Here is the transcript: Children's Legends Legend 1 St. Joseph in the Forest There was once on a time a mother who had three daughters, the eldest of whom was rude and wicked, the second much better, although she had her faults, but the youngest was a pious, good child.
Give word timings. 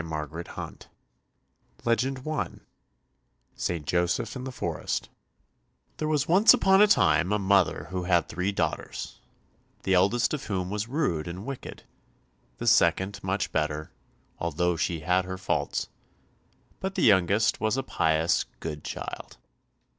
Children's 0.01 0.47
Legends 0.57 0.85
Legend 1.85 2.19
1 2.25 2.61
St. 3.53 3.85
Joseph 3.85 4.35
in 4.35 4.45
the 4.45 4.51
Forest 4.51 5.09
There 5.97 6.07
was 6.07 6.27
once 6.27 6.55
on 6.55 6.81
a 6.81 6.87
time 6.87 7.31
a 7.31 7.37
mother 7.37 7.85
who 7.91 8.05
had 8.05 8.27
three 8.27 8.51
daughters, 8.51 9.19
the 9.83 9.93
eldest 9.93 10.33
of 10.33 10.45
whom 10.45 10.71
was 10.71 10.87
rude 10.87 11.27
and 11.27 11.45
wicked, 11.45 11.83
the 12.57 12.65
second 12.65 13.23
much 13.23 13.51
better, 13.51 13.91
although 14.39 14.75
she 14.75 15.01
had 15.01 15.25
her 15.25 15.37
faults, 15.37 15.87
but 16.79 16.95
the 16.95 17.03
youngest 17.03 17.59
was 17.61 17.77
a 17.77 17.83
pious, 17.83 18.45
good 18.59 18.83
child. 18.83 19.37